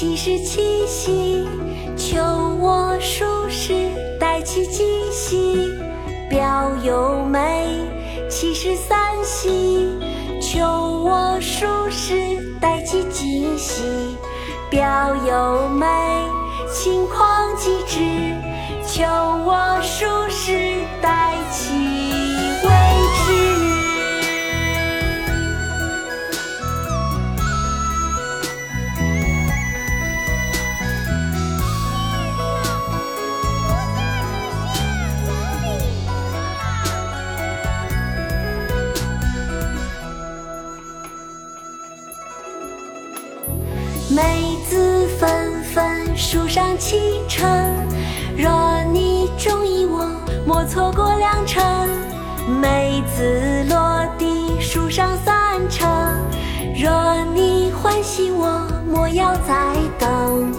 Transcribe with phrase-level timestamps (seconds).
[0.00, 1.46] 七十七夕
[1.94, 2.22] 求
[2.58, 3.74] 我书事
[4.18, 5.68] 带起惊喜
[6.30, 7.68] 表又美
[8.26, 9.86] 七十三夕
[10.40, 10.64] 求
[11.04, 12.14] 我书事
[12.58, 14.16] 带起惊喜
[14.70, 15.86] 表又美
[16.66, 18.29] 心旷吉致
[44.12, 47.48] 梅子纷纷，树上七成。
[48.36, 50.04] 若你中意我，
[50.44, 51.88] 莫错过良辰。
[52.60, 55.88] 梅子落地，树上三成。
[56.74, 60.52] 若你欢喜我，莫要再等。